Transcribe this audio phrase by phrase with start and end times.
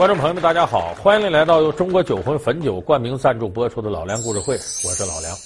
[0.00, 4.56] 观众朋友们，大家好，欢迎您来到由中国酒魂汾酒冠名赞助播出的《老梁故事会》，
[4.88, 5.36] 我是老梁。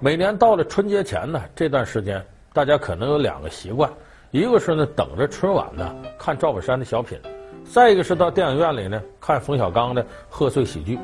[0.00, 2.24] 每年到了春节前呢，这段时间
[2.54, 3.92] 大家可能有两个习惯，
[4.30, 7.20] 一个是呢等着春晚呢看赵本山的小品，
[7.70, 10.98] 再一个是到电影院里呢看冯小刚的贺岁喜剧。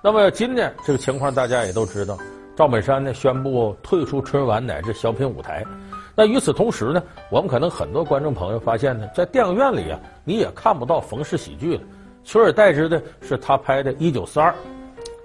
[0.00, 2.16] 那么今年这个情况大家也都知道，
[2.54, 5.66] 赵本山呢宣布退出春晚乃至小品舞台。
[6.14, 11.82] 那与此同时呢，我们可能很多观众朋友发现呢，在电影院里啊，你也看不到冯氏喜剧了。
[12.24, 14.50] 取而代之的是他拍的《一九四二》，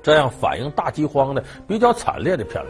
[0.02, 2.70] 这样反映大饥荒的比较惨烈的片子。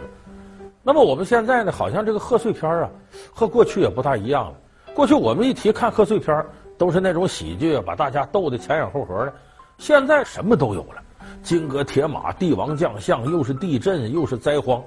[0.84, 2.90] 那么我们现在呢，好像这个贺岁片啊，
[3.34, 4.54] 和过去也不大一样了。
[4.94, 6.46] 过去我们一提看贺岁片，
[6.78, 9.34] 都是那种喜剧，把大家逗得前仰后合的。
[9.78, 11.02] 现在什么都有了，
[11.44, 14.82] 金戈铁马、帝王将相，又是地震，又是灾荒，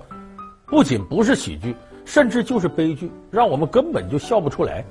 [0.67, 4.85] 不仅不是喜剧，甚至就是悲剧，让我们根本就笑不出来。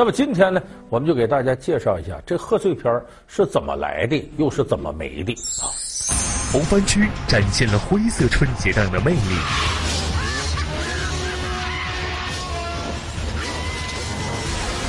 [0.00, 2.90] 那么今天呢，我们就给大家介绍一下这贺岁片
[3.26, 5.68] 是怎么来的，又是怎么没的啊！
[6.50, 9.18] 红番区展现了灰色春节档的魅力。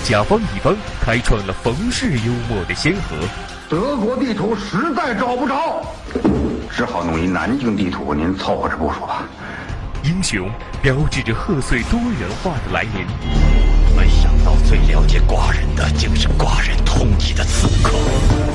[0.05, 3.17] 甲方乙方开创了冯氏幽默的先河。
[3.69, 5.85] 德国地图实在找不着，
[6.71, 9.27] 只好弄一南京地图，您凑合着部署吧。
[10.05, 10.49] 英雄
[10.81, 13.80] 标志着贺岁多元化的来临。
[13.95, 17.97] 没想到最了解寡人的，竟是寡人通缉的刺客。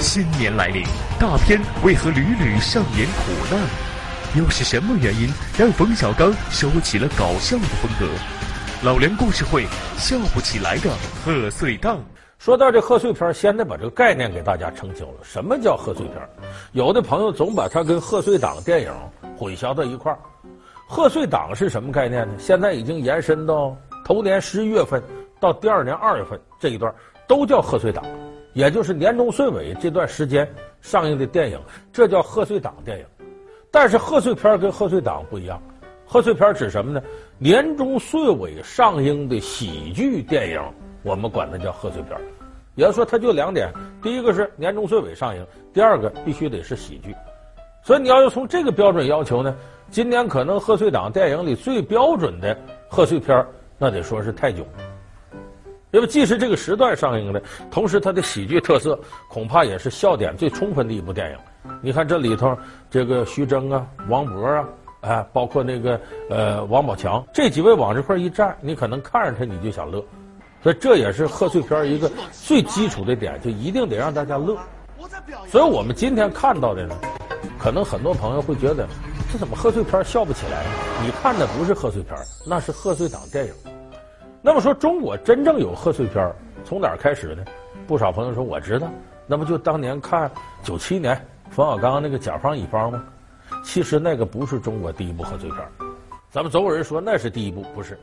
[0.01, 0.85] 新年来临，
[1.19, 3.61] 大片为何屡屡上演苦难？
[4.35, 8.07] 又是什么原因让冯小刚收起了搞笑的风格？
[8.83, 9.65] 老梁故事会，
[9.97, 10.91] 笑不起来的
[11.25, 11.99] 贺岁档。
[12.39, 15.15] 说到这贺岁片，先得把这个概念给大家澄清了。
[15.23, 16.17] 什么叫贺岁片？
[16.73, 18.93] 有的朋友总把它跟贺岁档电影
[19.39, 20.19] 混淆到一块儿。
[20.87, 22.35] 贺岁档是什么概念呢？
[22.39, 25.03] 现在已经延伸到头年十一月份
[25.39, 26.95] 到第二年二月份这一段，
[27.27, 28.05] 都叫贺岁档，
[28.53, 30.49] 也就是年终岁尾这段时间
[30.81, 31.61] 上映的电影，
[31.93, 33.05] 这叫贺岁档电影。
[33.71, 35.61] 但是贺岁片跟贺岁档不一样，
[36.07, 37.03] 贺岁片指什么呢？
[37.39, 40.63] 年终岁尾上映的喜剧电影，
[41.03, 42.19] 我们管它叫贺岁片。
[42.75, 47.15] 也就说，它就两点：第一个是年终岁尾上映，第二个必须得是喜剧。
[47.83, 49.55] 所以你要是从这个标准要求呢？
[49.91, 52.57] 今年可能贺岁档电影里最标准的
[52.89, 53.47] 贺岁片，
[53.79, 54.67] 那得说是泰囧，
[55.97, 61.39] 因为既是这个时段上映的，同时它的喜剧特色恐怕也是笑点最充分的一部电影。
[61.81, 62.55] 你看这里头，
[62.91, 64.69] 这个徐峥啊、王博啊，
[65.01, 65.99] 哎，包括那个
[66.29, 70.05] 呃王宝强这几位往这块一站，你可能看着他你就想乐，
[70.63, 74.55] 所以这也是贺岁片一个最基础的点，就一定得让大家乐。
[75.49, 76.95] 所以我们今天看到的呢，
[77.59, 78.87] 可能很多朋友会觉得。
[79.33, 80.71] 这怎么贺岁片笑不起来呢？
[81.03, 82.15] 你看的不是贺岁片，
[82.47, 83.53] 那是贺岁档电影。
[84.47, 86.33] 那么说，中国真正有贺岁片儿
[86.65, 87.45] 从哪儿开始呢？
[87.85, 88.89] 不少朋友说我知道，
[89.27, 90.31] 那不就当年看
[90.63, 91.21] 九七年
[91.51, 93.05] 冯小刚那个甲方乙方吗？
[93.65, 95.69] 其实那个不是中国第一部贺岁片儿。
[96.31, 97.99] 咱们总有人说那是第一部，不是。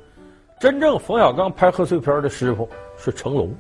[0.60, 2.68] 真正冯小刚拍贺岁片的师傅
[2.98, 3.56] 是成龙，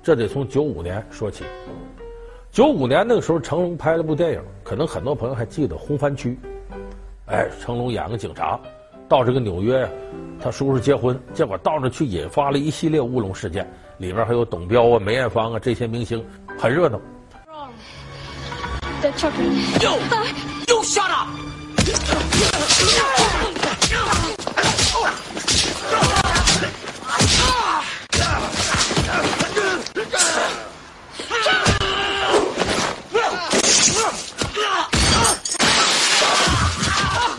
[0.00, 1.44] 这得从九五年说起。
[2.52, 6.38] 九五年那个时候，成龙拍了部电影，可能很多朋友还记得《红番区》。
[7.26, 8.60] 哎，成龙演个警察，
[9.10, 9.88] 到这个纽约呀，
[10.40, 16.24] 他叔叔结婚，结果到那去引发了一系列乌龙事件，里边还有董彪啊、梅艳芳啊这些明星，
[16.56, 16.96] 很热闹。
[20.68, 20.80] 又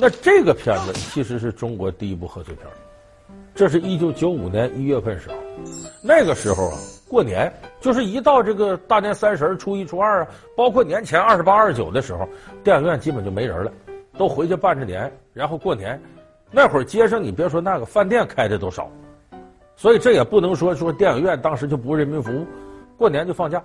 [0.02, 2.66] 那这个片子其实是中国第一部贺岁片，
[3.54, 5.36] 这是一九九五年一月份时候，
[6.02, 12.28] 那个时候啊，过年就是一到这个大年三十、初一、初二啊，包括年前二十八、二十九的时候，
[12.64, 13.72] 电影院基本就没人了，
[14.18, 16.02] 都回去办着年，然后过年。
[16.50, 18.90] 那会儿街上你别说那个饭店开的都少，
[19.76, 22.44] 所以这也不能说说电影院当时就不为人民服务，
[22.98, 23.64] 过年就放假。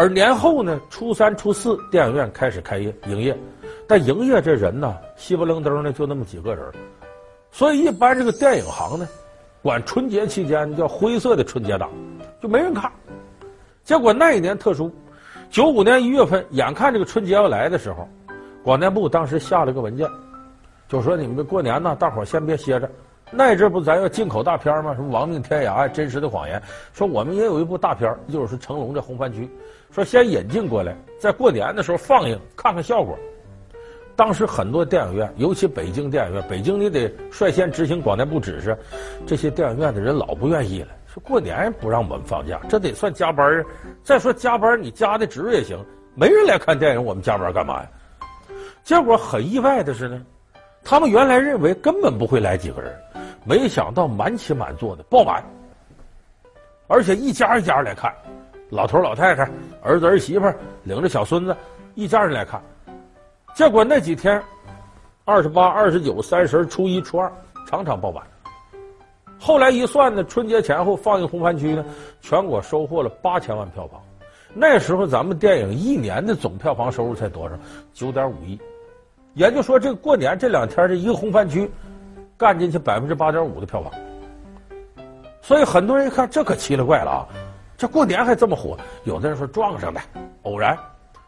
[0.00, 3.36] 而年后呢，初三、初四电影院开始开业营业。
[3.86, 6.64] 但营业这人呢，稀不愣登的就那么几个人，
[7.50, 9.06] 所以一般这个电影行呢，
[9.60, 11.90] 管春节期间叫灰色的春节档，
[12.40, 12.90] 就没人看。
[13.84, 14.90] 结果那一年特殊，
[15.50, 18.08] 九五年一月份，眼看这个春节要来的时候，
[18.64, 20.08] 广电部当时下了个文件，
[20.88, 22.90] 就说你们这过年呢，大伙先别歇着。
[23.32, 24.92] 那阵不咱要进口大片吗？
[24.94, 26.58] 什么《亡命天涯》《真实的谎言》，
[26.92, 29.44] 说我们也有一部大片，就是成龙这《红番区》，
[29.90, 33.18] 说先引进过来，在过年的时候放映，看看效果。
[34.16, 38.76] 当时很多电影院，尤其北京电影院，北京你得率先执行广电部指示，
[39.26, 43.64] 这些电影院的人老不愿意了，说过年不让我们放假，这得算加班啊。
[44.04, 45.82] 再说加班，你加的值也行，
[46.14, 47.88] 没人来看电影，我们加班干嘛呀？
[48.84, 50.22] 结果很意外的是呢，
[50.84, 52.94] 他们原来认为根本不会来几个人，
[53.44, 55.42] 没想到满起满座的爆满，
[56.88, 58.14] 而且一家一家来看，
[58.70, 59.48] 老头老太太、
[59.82, 60.46] 儿子儿媳妇
[60.84, 61.56] 领着小孙子，
[61.94, 62.62] 一家人来看。
[63.54, 64.40] 结果那几天，
[65.24, 67.30] 二十八、二十九、三十、初一、初二，
[67.66, 68.24] 场场爆满。
[69.40, 71.84] 后来一算呢，春节前后放映红番区呢，
[72.20, 74.00] 全国收获了八千万票房。
[74.54, 77.56] 那时候咱们电影一年的总票房收入才多少？
[77.92, 78.58] 九点五亿。
[79.34, 81.68] 也就说，这过年这两天这一个红番区，
[82.36, 83.92] 干进去百分之八点五的票房。
[85.40, 87.28] 所以很多人一看，这可奇了怪了啊！
[87.80, 88.76] 这过年还这么火？
[89.04, 89.98] 有的人说撞上的，
[90.42, 90.76] 偶然。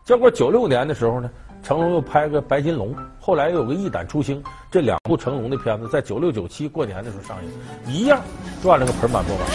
[0.04, 1.30] 结果九六年的时候呢，
[1.62, 4.38] 成龙又拍个《白金龙》，后来又有个《一胆出星》，
[4.70, 7.50] 这两部成龙的片子在九六九七过年的时候上映，
[7.90, 8.20] 一样
[8.62, 9.46] 赚了个盆满钵满。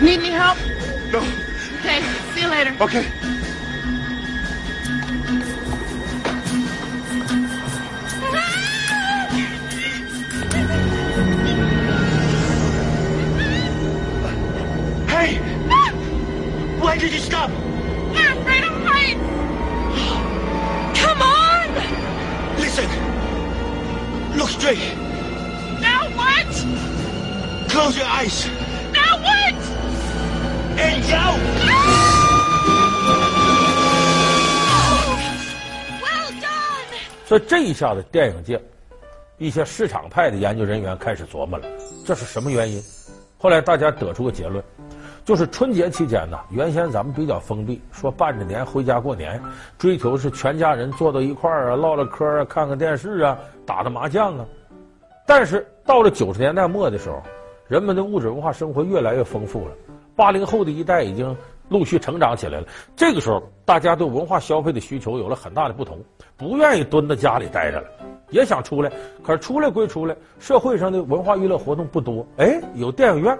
[0.00, 0.56] Need any help?
[1.12, 1.20] No.
[1.78, 2.02] Okay,
[2.34, 2.72] see you later.
[2.80, 3.04] Okay.
[28.20, 28.46] Eyes!
[28.92, 29.54] Now what?
[30.76, 31.40] And out!
[36.02, 37.26] Well done!
[37.26, 38.60] 所以这一下子，电影界
[39.38, 41.66] 一些市场派的研究人员开始琢磨了，
[42.04, 42.82] 这是什么原因？
[43.38, 44.62] 后来大家得出个结论，
[45.24, 49.40] 就是春节期间呢，原先咱们比较封闭，说伴着年回家过年，
[49.78, 54.44] 追求是全家人坐到一块儿啊，唠唠嗑啊，看看电视啊，打打麻将啊。
[55.26, 57.22] 但是到了九十年代末的时候，
[57.70, 59.72] 人们的物质文化生活越来越丰富了，
[60.16, 61.36] 八零后的一代已经
[61.68, 62.66] 陆续成长起来了。
[62.96, 65.96] 这个时候，大家对文化消费的需求有了很大的不同，
[66.36, 67.86] 不愿意蹲在家里待着了。
[68.30, 68.90] 也想出来，
[69.22, 72.26] 可是出来归出来，社会上的文化娱乐活动不多。
[72.38, 73.38] 哎，有电影院，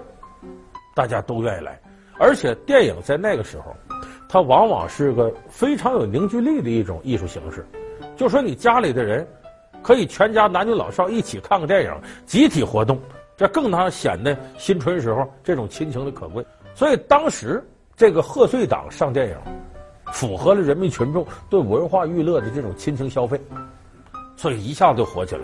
[0.95, 1.77] 大家都愿意来。
[2.17, 3.75] 而且电影在那个时候，
[4.29, 7.67] 它往往是个非常有凝聚力的一种艺术形式。
[8.17, 9.27] 就说你家里的人
[9.83, 11.93] 可以全家男女老少一起看个电影，
[12.27, 12.97] 集体活动，
[13.41, 16.45] 这更能显得新春时候这种亲情的可贵。
[16.75, 17.67] 所以当时
[17.97, 19.37] 这个贺岁档上电影，
[20.13, 23.41] 符合了人民群众对文化娱乐的这种亲情消费。
[24.37, 25.41] 所以一下子就火起来。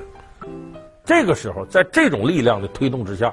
[1.06, 3.32] 这个时候，在这种力量的推动之下，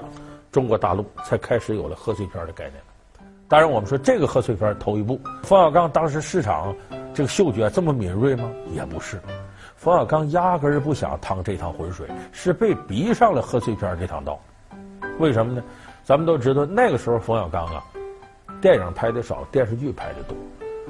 [0.50, 2.82] 中国大陆才开始有了贺岁片的概念。
[3.50, 6.74] 当然，我们说这个贺岁片头一部，冯小刚当时市场
[7.14, 8.50] 这个嗅觉这么敏锐吗？
[8.74, 9.20] 也不是，
[9.76, 14.40] 冯小刚压根儿不想趟这趟浑水，是被逼上了贺岁片这趟道。
[15.20, 15.64] 为什么呢？
[16.04, 17.84] 咱们都知道那个时候冯小刚啊，
[18.62, 20.36] 电影拍的少，电视剧拍的多。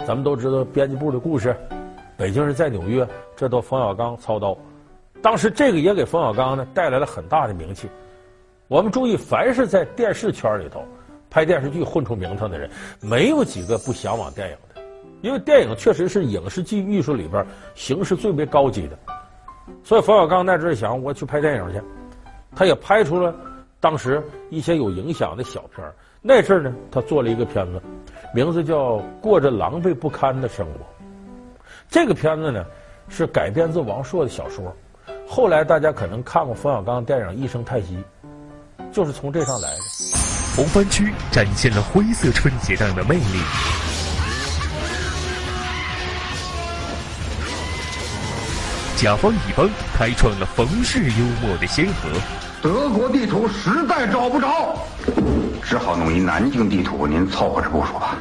[0.06, 1.56] 咱们都知道编辑部的故事。
[2.18, 4.58] 北京人在纽约，这都冯小刚操刀。
[5.22, 7.90] 当时这个也给冯小刚呢带来了很大的名气。
[8.68, 10.84] 我们注意，凡是在电视圈里头
[11.30, 12.70] 拍电视剧混出名堂的人，
[13.02, 14.82] 没有几个不向往电影的，
[15.22, 18.98] 因为电影确实是影视剧艺术里边形式最为高级的。
[19.84, 21.82] 所以冯小刚那阵想，我去拍电影去，
[22.56, 23.36] 他也拍出了
[23.84, 25.94] 当时一些有影响的小片儿。
[26.22, 27.82] 那阵儿呢，他做了一个片子，
[28.34, 30.72] 名字叫《过着狼狈不堪的生活》。
[31.90, 32.64] 这个片子呢，
[33.10, 34.74] 是改编自王朔的小说。
[35.28, 38.02] 后来大家可能看过冯小刚电影《一声叹息》，
[38.94, 39.80] 就是从这上来的。
[40.56, 43.42] 红番区展现了灰色春节档的魅力。
[48.96, 52.10] 甲方乙方开创了冯氏幽默的先河。
[52.64, 54.74] 德国地图实在找不着，
[55.62, 58.16] 只好弄一南京地图，您凑合着部署吧。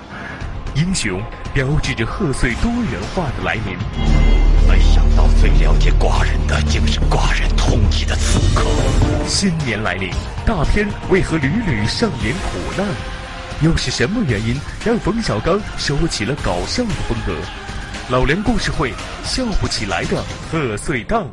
[0.74, 1.22] 英雄
[1.54, 3.78] 标志着贺岁多元化的来临。
[4.68, 8.64] 没想到最了解寡人的，竟是寡人通缉的刺客。
[9.28, 10.10] 新年来临，
[10.44, 12.84] 大片为何屡屡上演苦难？
[13.60, 17.32] 又是什么原因让冯小刚收起了搞笑的风格？
[18.10, 20.20] 老梁故事会，笑不起来的
[20.50, 21.30] 贺岁档。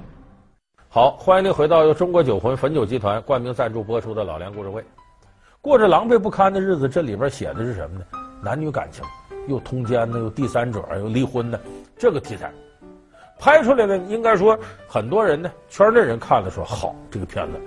[0.91, 4.83] 好，欢迎您回到由中国酒魂汾酒集团冠名赞助播出的老梁故事会。
[5.61, 8.05] 过着狼狈不堪的日子，这里边写的是什么呢？
[8.41, 9.05] 男女感情。
[9.47, 11.61] 又通奸的，又第三者，又离婚的，
[11.95, 12.51] 这个题材
[13.37, 17.59] 拍出来呢，应该说很多人呢，圈内人看了说好，这个片子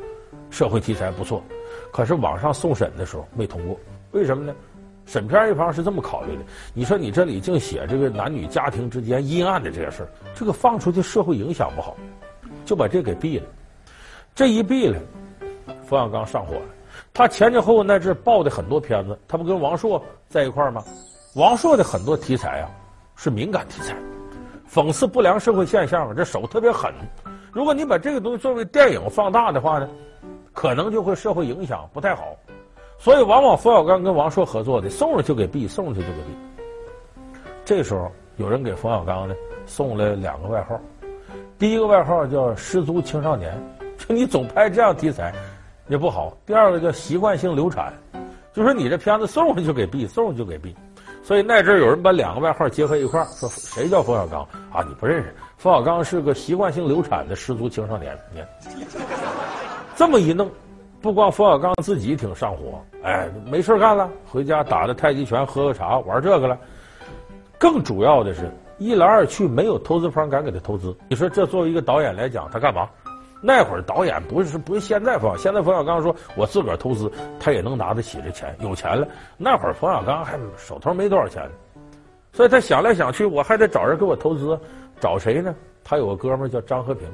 [0.51, 1.45] 社会题材不错。
[1.93, 3.79] 可是网上送审的时候没通过，
[4.11, 4.53] 为什么呢？
[5.07, 6.43] 审片一方是这么考虑的：
[6.75, 11.97] 你说你这里净写这个男女家庭之间阴暗的这些事儿，这个放出去社会影响不好，
[12.65, 13.47] 就把这给毙了。
[14.35, 14.99] 这一毙了，
[15.85, 16.63] 冯小刚上火了。
[17.15, 20.83] 他前前后后那阵爆的很多片子，他不跟王朔在一块儿吗？
[21.35, 22.71] 王朔的很多题材啊
[23.17, 23.97] 是敏感题材，
[24.71, 26.93] 讽刺不良社会现象，这手特别狠。
[27.53, 29.89] 如果你把这个东西作为电影放大的话呢，
[30.53, 32.25] 可能就会社会影响不太好。
[32.99, 37.33] 所以往往冯小刚跟王朔合作的，送了就给毙，送了就给毙。
[37.65, 39.35] 这时候有人给冯小刚呢
[39.67, 40.81] 送了两个外号，
[41.63, 43.57] 第一个外号叫“失足青少年”，
[43.97, 45.33] 就你总拍这样题材。
[45.87, 46.37] 也不好。
[46.45, 47.93] 第二个叫习惯性流产，
[48.53, 50.75] 就说你这片子送上去就给毙，送上去就给毙。
[51.23, 54.43] 所以那阵有人把两个外号结合一块儿，说谁叫冯小刚
[54.73, 54.85] 啊？
[54.89, 55.33] 你不认识？
[55.57, 58.19] 冯小刚是个习惯性流产的失足青少年。
[58.35, 59.07] 你看，
[59.95, 60.51] 这么一弄，
[61.01, 66.59] 不光冯小刚自己挺上火，哎，没事干了，回家打打太极拳，喝喝茶，玩这个了。
[67.57, 68.51] 更主要的是，
[68.83, 70.97] 一来二去没有投资方敢给他投资。
[71.09, 72.89] 你说这作为一个导演来讲，他干嘛？
[73.45, 77.11] 那会儿导演不是不是现在冯，现在冯小刚说我自个儿投资，
[77.41, 79.07] 他也能拿得起这钱，有钱了。
[79.37, 81.43] 那会儿冯小刚还手头没多少钱，
[82.33, 84.59] 所以他想来想去，我还得找人给我投资，
[85.01, 85.55] 找谁呢？
[85.83, 87.09] 他有个哥们儿叫张和平，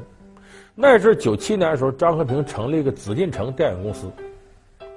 [0.74, 4.10] 那是九七年的时候，张和平成立一个紫禁城电影公司。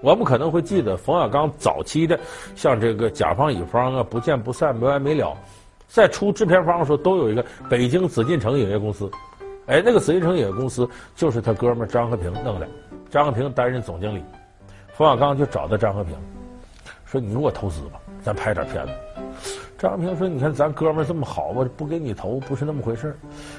[0.01, 2.19] 我们可能会记得冯小刚早期的，
[2.55, 5.37] 像这个甲方乙方啊，不见不散，没完没了，
[5.91, 9.11] 在出制片方的时候都有一个北京紫禁城影业公司。
[9.65, 12.67] 哎，那个紫禁城影业公司就是他哥们张和平弄的，
[13.09, 14.23] 张和平担任总经理，
[14.93, 16.15] 冯小刚就找到张和平，
[17.03, 18.93] 说：“你给我投资吧，咱拍点片子。”
[19.77, 23.13] 张和平说：“你看咱哥们这么好，我不给你投不是那么回事。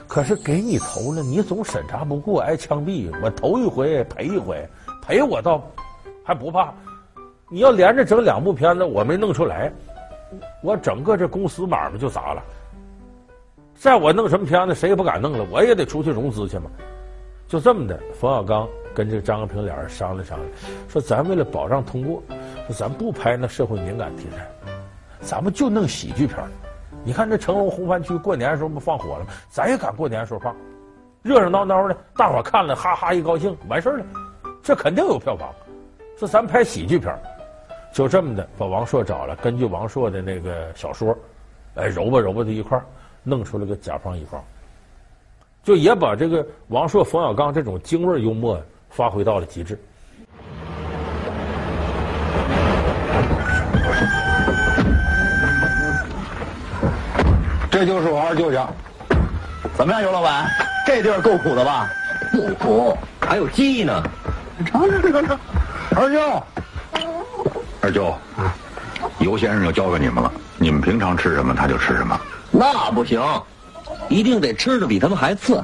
[0.08, 3.10] 可是给你投了，你总审查不过，挨枪毙。
[3.22, 4.66] 我头一回赔一回，
[5.02, 5.62] 赔我倒
[6.24, 6.72] 还不怕。
[7.50, 9.70] 你要连着整两部片子，我没弄出来，
[10.62, 12.42] 我整个这公司买卖就砸了。”
[13.74, 16.70] 在我弄什么片子，谁也不敢弄了，我也得出去融资去嘛。
[17.48, 20.48] 就这么的，冯小刚跟这张和平俩人商量商量，
[20.88, 22.22] 说咱为了保障通过，
[22.66, 24.46] 说咱不拍那社会敏感题材，
[25.20, 26.38] 咱们就弄喜剧片。
[27.04, 29.32] 你看这成龙红番区过年的时候不放火了吗？
[29.50, 30.54] 咱也敢过年的时候放，
[31.22, 34.04] 热热闹闹的，大伙看了哈哈一高兴，完事儿了，
[34.62, 35.52] 这肯定有票房。
[36.16, 37.12] 说咱拍喜剧片，
[37.92, 41.16] 就这么的把王朔找了，根据王朔的那个小说，
[41.74, 42.84] 哎，揉吧揉吧的一块儿。
[43.24, 44.42] 弄出了个甲方乙方，
[45.62, 49.78] 就也把这个王朔、冯小刚这种京味幽默发挥到了极致。
[57.70, 58.68] 这就是我二舅家，
[59.74, 60.50] 怎么样，尤老板？
[60.84, 61.88] 这地儿够苦的吧？
[62.32, 64.02] 不苦，还有鸡呢。
[64.66, 65.38] 尝尝，尝尝。
[65.94, 66.42] 二舅，
[67.82, 68.14] 二舅，
[69.18, 70.32] 尤先生就交给你们了。
[70.56, 72.18] 你们平常吃什么，他就吃什么。
[72.52, 73.20] 那不行，
[74.08, 75.60] 一定得吃的比他们还次。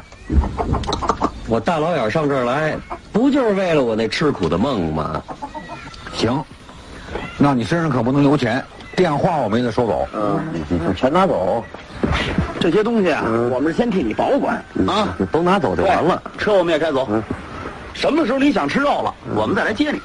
[1.46, 2.76] 我大老远上这儿来，
[3.12, 5.22] 不就是为了我那吃苦的梦吗？
[6.12, 6.42] 行，
[7.38, 8.64] 那你身上可不能留钱，
[8.96, 10.08] 电话我们也得收走。
[10.12, 11.64] 嗯，全拿走。
[12.58, 16.20] 这些东西啊，嗯、我们是先替你保管、嗯、啊，都拿走就完了。
[16.37, 17.06] 车我们也开走。
[17.12, 17.22] 嗯、
[17.94, 20.00] 什么时候你想吃肉了，嗯、我们再来接你。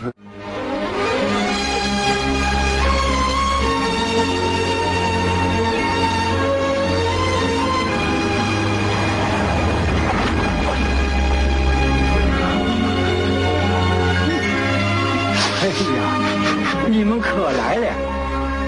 [16.87, 17.87] 你们可来了，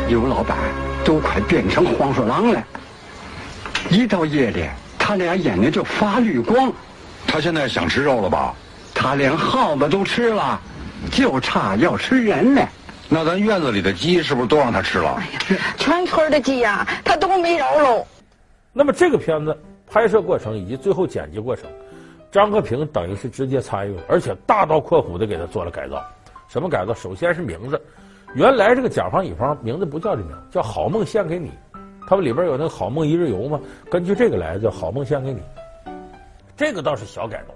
[0.07, 0.57] 刘老板
[1.03, 2.63] 都快变成黄鼠狼了。
[3.89, 4.65] 一到夜里，
[4.97, 6.71] 他俩眼睛就发绿光。
[7.27, 8.53] 他现在想吃肉了吧？
[8.93, 10.59] 他连耗子都吃了，
[11.11, 12.69] 就差要吃人了。
[13.09, 15.15] 那咱院子里的鸡是不是都让他吃了？
[15.19, 18.07] 哎呀，全村的鸡呀，他都没饶喽。
[18.71, 21.65] 那么这个片子拍摄过程以及最后剪辑过程，
[22.31, 26.01] 张和平等于是直接参与了，而且大刀阔斧的给他做了改造。
[26.55, 26.93] 什么改造？
[26.93, 27.81] 首先是名字。
[28.33, 31.49] 原来这个甲方乙方名字不叫这名字，叫《好梦献给你》，
[32.07, 33.59] 他们里边有那个《好梦一日游》嘛，
[33.91, 35.41] 根据这个来叫《好梦献给你》。
[36.55, 37.53] 这个倒是小改动，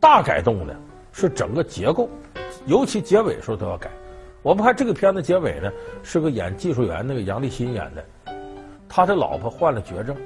[0.00, 0.74] 大改动的
[1.12, 2.08] 是整个结构，
[2.66, 3.88] 尤其结尾的时候都要改。
[4.42, 5.70] 我们看这个片子结尾呢，
[6.02, 8.04] 是个演技术员那个杨立新演的，
[8.88, 10.16] 他的老婆患了绝症，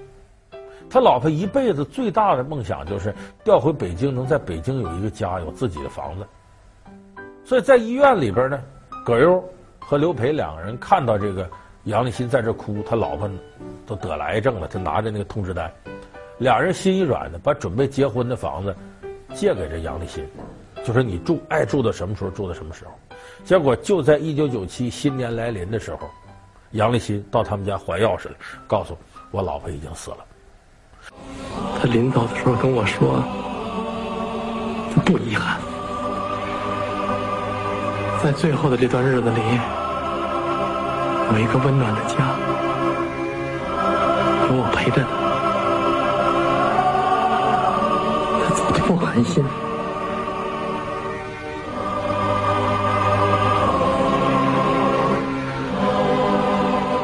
[0.89, 6.27] 他老婆一辈子最大的梦想就是调回北京，能在北京有一个家，有自己的房子。
[7.47, 8.61] 所以在医院里边呢，
[9.05, 9.43] 葛优。
[9.89, 11.49] 和刘培两个人看到这个
[11.85, 13.31] 杨立新在这哭，他老婆
[13.87, 15.73] 都得了癌症了，他拿着那个通知单，
[16.39, 18.75] 两人心一软的，把准备结婚的房子
[19.33, 20.27] 借给这杨立新，
[20.83, 22.91] 就说你住爱住到什么时候住到什么时候。
[23.45, 26.11] 结果就在一九九七新年来临的时候，
[26.73, 28.35] 杨立新到他们家还钥匙了，
[28.67, 28.99] 告诉
[29.31, 30.19] 我老婆已经死了。
[31.79, 33.23] 他临走的时候跟我说
[34.93, 35.61] ：“他不遗憾，
[38.27, 39.41] 在最后的这段日子里，
[41.31, 42.17] 有一个温暖的家，
[44.49, 45.11] 有我陪着他。
[48.43, 49.45] 他走的不寒心。”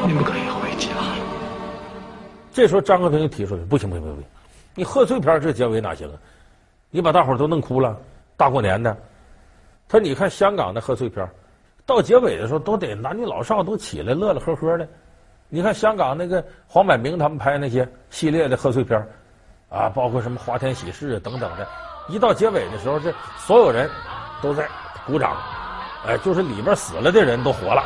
[0.05, 0.88] 你们可以回家
[2.52, 4.25] 这时候张和平就提出来：“不行不行不行，
[4.75, 6.14] 你贺岁片这结尾哪行啊？
[6.91, 7.97] 你把大伙都弄哭了，
[8.37, 8.97] 大过年的。
[9.92, 11.28] 说你看香港的贺岁片，
[11.84, 14.88] 到结尾的时候都得男女老少都起来乐乐呵呵的。
[15.50, 18.99] 你看香港那个黄百鸣他们拍那些系列的贺岁片，
[19.68, 21.68] 啊，包括什么花田喜事等等的，
[22.08, 23.87] 一到结尾的时候，这所有人
[24.40, 24.66] 都在
[25.06, 25.37] 鼓掌，
[26.06, 27.84] 哎，就是里边死了的人都活了。”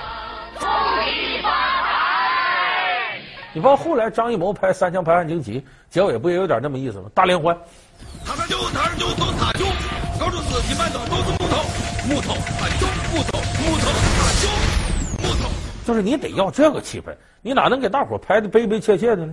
[3.52, 5.60] 你包括后来张艺谋拍《三枪拍案惊奇》，
[5.90, 7.10] 结尾不也有点那么意思吗？
[7.12, 7.58] 大联欢，
[8.24, 9.64] 他们就他们就都他就，
[10.26, 11.62] 高中四季半岛都是木头，
[12.08, 14.48] 木头他就木头，木头他就
[15.22, 15.48] 木头，
[15.86, 19.32] 就是你得要这个气氛，你哪能给大伙拍的悲悲切切的呢？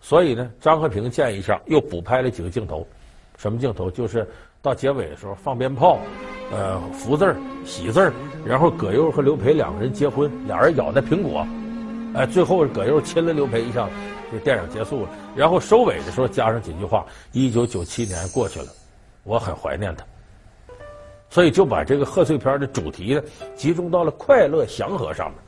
[0.00, 2.88] 所以呢，张和平建议下又补拍了几个镜头，
[3.36, 3.90] 什么镜头？
[3.90, 4.26] 就是
[4.62, 5.98] 到结尾的时候放鞭炮，
[6.50, 8.10] 呃，福字、喜字，
[8.42, 11.46] 然后葛优和刘培两个人结婚，俩人咬那苹果。
[12.14, 13.86] 哎，最后葛优亲了刘培一下，
[14.32, 15.10] 这电影结束了。
[15.34, 18.68] 然后收尾的时候加上几句话：“一九九七年过去了，
[19.26, 20.04] 我很怀念他。”
[21.28, 23.20] 所以就把这个贺岁片的主题
[23.56, 25.38] 集中到了快乐祥和上面。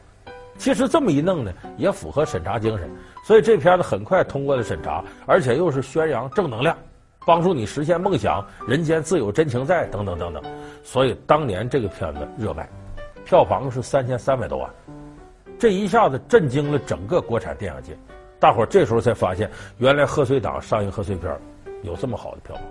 [0.58, 2.90] 其实这么一弄呢，也符合审查精神。
[3.24, 6.76] 所以这片子很快通过了审查，而且又是宣扬正能量，
[7.24, 10.42] 帮助你实现梦想，人间自有真情在，等等等等。
[10.82, 12.68] 所以当年这个片子热卖，
[13.24, 14.68] 票房是三千三百多万。
[15.60, 17.96] 这一下子震惊了整个国产电影界，
[18.40, 21.32] 大伙儿这时候才发现，原来贺岁档上映贺岁片
[21.82, 22.64] 有这么好的票房。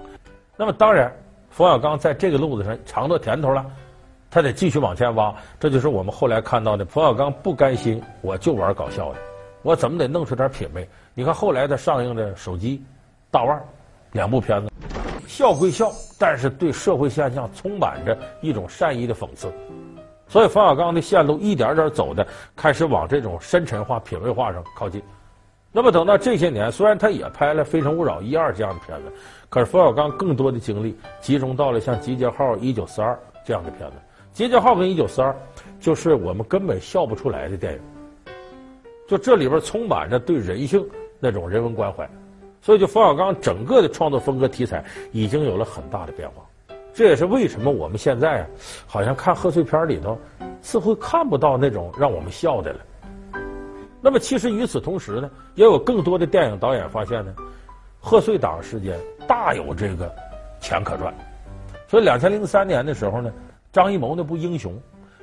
[0.60, 1.16] 那么当然，
[1.52, 3.64] 冯小刚在这个路子上尝到甜头了，
[4.30, 5.34] 他得继续往前挖。
[5.60, 9.20] 这就是我们后来看到的，冯小刚不甘心，我就玩搞笑的，
[9.62, 10.90] 我怎么得弄出点品味？
[11.14, 12.78] 你看后来他上映的《手机》
[13.30, 13.56] 《大腕》
[14.14, 14.72] 两部片子，
[15.28, 19.54] 笑归笑，但是对社会现象充满着一种善意的讽刺。
[20.28, 25.02] 所以，冯小刚的线路一点点走的，开始往这种深沉化、品味化上靠近。
[25.72, 29.14] 那么，等到这些年，虽然他也拍了《非诚勿扰》一二这样的片子，
[29.50, 33.14] 可是冯小刚更多的精力集中到了像《集结号》《一九四二》
[33.46, 33.96] 这样的片子。
[34.38, 35.32] 《集结号》跟《一九四二》
[35.80, 37.80] 就是我们根本笑不出来的电影，
[39.08, 40.86] 就这里边充满着对人性
[41.20, 42.08] 那种人文关怀。
[42.62, 44.84] 所以，就冯小刚整个的创作风格、题材
[45.14, 46.44] 已经有了很大的变化。
[46.94, 48.48] 这也是为什么我们现在啊，
[48.86, 50.20] 好像看贺岁片里头，
[50.62, 52.80] 似乎看不到那种让我们笑的了。
[54.02, 57.34] 那么，其实与此同时呢，也有更多的电影导演发现呢，
[58.02, 60.14] 贺岁档时间大有这个
[60.60, 61.14] 钱可赚。
[61.88, 63.32] 所以，两千零三年的时候呢，
[63.72, 64.74] 张艺谋那部《英雄》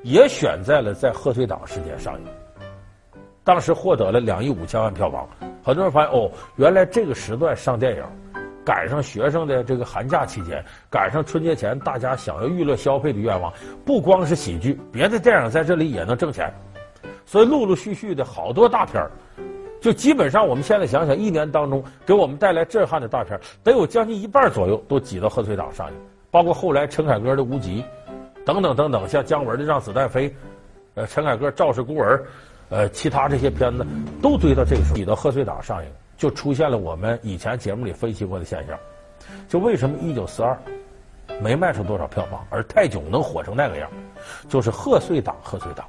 [0.02, 2.26] 也选在了在贺岁档时间上映，
[3.42, 5.28] 当时获得了两亿五千万票房。
[5.62, 8.04] 很多人发现哦，原来这个时段上电影。
[8.66, 13.52] 赶上学生的这个寒假期间，赶上春节前，大家想要娱乐消费的愿望，
[13.84, 16.50] 不光是喜剧，别的电影在这里也能挣钱，
[17.26, 19.06] 所以陆陆续续的好多大片，
[19.84, 25.94] 就基本上我们现在想想，一年当中给我们带来震撼的大片，得有将近一半左右都挤到贺岁档上映，
[26.30, 27.82] 包括后来陈凯歌的《无极》，
[28.46, 30.30] 等等等等，像姜文的《让子弹飞》，
[30.94, 32.16] 呃，陈凯歌《赵氏孤儿》，
[32.70, 33.86] 呃，其他这些片子
[34.22, 35.90] 都堆到这个时候挤到贺岁档上映。
[36.16, 38.78] 就出现了我们以前节目里分析过的现象，
[39.50, 40.58] 就为什么一九四二
[41.42, 43.90] 没卖出多少票房，而泰囧能火成那个样，
[44.48, 45.84] 就是贺岁档，贺岁档，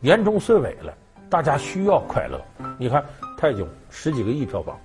[0.00, 0.92] 年终岁尾了，
[1.30, 2.40] 大家需要快乐。
[2.78, 3.04] 你看
[3.40, 4.76] 泰囧十几个亿票房，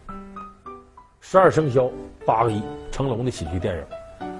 [1.22, 1.90] 十二生肖
[2.24, 2.62] 八个亿，
[2.92, 3.84] 成龙的喜剧电影，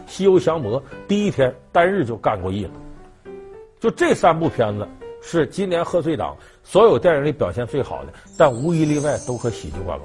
[0.06, 2.72] 西游降魔第一天单日就干过亿了，
[3.80, 4.88] 就这三部片子
[5.20, 10.04] 是今年贺岁档所有电影里表现最好的，但无一例外都和喜剧挂钩。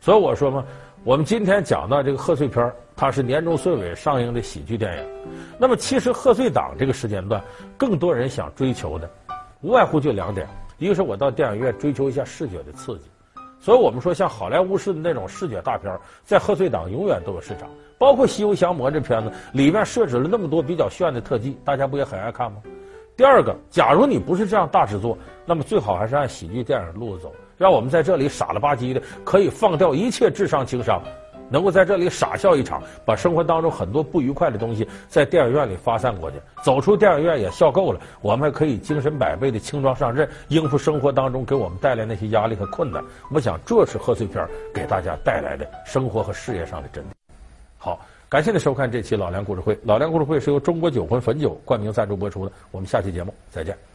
[0.00, 0.64] 所以我说嘛，
[1.04, 5.04] 我们今天讲到这个贺岁片，它是年终岁尾上映的喜剧电影。
[5.58, 7.38] 那么，其实贺岁档这个时间段，
[7.76, 9.10] 更多人想追求的，
[9.60, 10.48] 无外乎就两点：
[10.78, 13.04] 一个是我到电影院追求一下视觉的刺激。
[13.60, 15.92] 所以我们说，像好莱坞式的那种视觉大片，
[16.24, 17.68] 在贺岁档永远都有市场。
[17.98, 22.58] 包括《西游降魔》这片子里面设置了那么多比较炫的特技，大家不也很爱看吗？
[23.16, 27.34] 第二个，假如你不是这样大制作，那么最好还是按喜剧电影路子走。
[27.56, 31.02] 让我们在这里傻了吧唧的，可以放掉一切智商情商，
[31.50, 43.02] 能够在这里傻笑一场，把生活当中很多不愉快的东西在电影院里发散过去，走出电影院也笑够了，我们还可以精神百倍的轻装上阵，应付生活当中给我们带来那些压力和困难。
[43.30, 47.06] 我想，这是贺岁片给大家带来的生活和事业上的真谛。
[47.78, 49.74] 好，感谢您收看这期《老梁故事会》。
[49.84, 52.52] 《老梁故事会》是由中国酒魂汾酒冠名赞助播出的。
[52.70, 53.87] 我们下期节目再见。